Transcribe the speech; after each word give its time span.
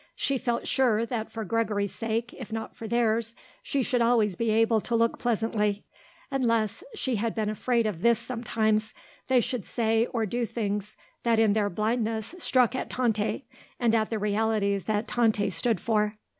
She 0.15 0.39
felt 0.39 0.65
sure 0.65 1.05
that 1.05 1.31
for 1.31 1.45
Gregory's 1.45 1.93
sake, 1.93 2.33
if 2.33 2.51
not 2.51 2.75
for 2.75 2.87
theirs, 2.87 3.35
she 3.61 3.83
should 3.83 4.01
always 4.01 4.35
be 4.35 4.49
able 4.49 4.81
to 4.81 4.95
look 4.95 5.19
pleasantly; 5.19 5.85
unless 6.31 6.83
she 6.95 7.17
had 7.17 7.35
been 7.35 7.51
afraid 7.51 7.85
of 7.85 8.01
this 8.01 8.17
sometimes 8.17 8.95
they 9.27 9.39
should 9.41 9.63
say 9.63 10.07
or 10.07 10.25
do 10.25 10.47
things 10.47 10.97
that 11.21 11.37
in 11.37 11.53
their 11.53 11.69
blindness 11.69 12.33
struck 12.39 12.73
at 12.73 12.89
Tante 12.89 13.45
and 13.79 13.93
at 13.93 14.09
the 14.09 14.17
realities 14.17 14.85
that 14.85 15.07
Tante 15.07 15.51
stood 15.51 15.79
for. 15.79 16.17